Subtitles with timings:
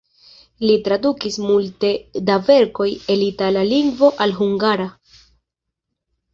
[0.69, 1.91] Li tradukis multe
[2.31, 4.93] da verkoj el itala lingvo al hungara.